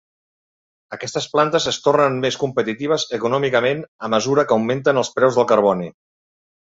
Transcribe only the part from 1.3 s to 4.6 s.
plantes es tornen més competitives econòmicament a mesura que